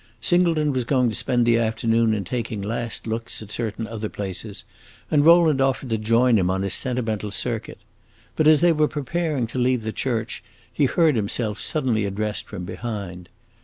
[0.19, 4.65] Singleton was going to spend the afternoon in taking last looks at certain other places,
[5.11, 7.77] and Rowland offered to join him on his sentimental circuit.
[8.35, 10.43] But as they were preparing to leave the church,
[10.73, 13.29] he heard himself suddenly addressed from behind.